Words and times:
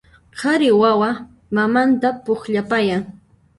Qhari 0.39 0.69
wawa 0.81 1.09
mamanta 1.57 2.09
pukllapayan 2.25 3.01